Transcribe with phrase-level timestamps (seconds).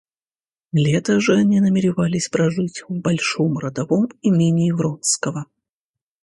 [0.73, 5.45] Лето же они намеревались прожить в большом родовом имении Вронского.